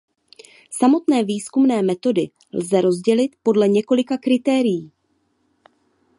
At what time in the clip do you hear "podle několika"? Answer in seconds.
3.43-4.17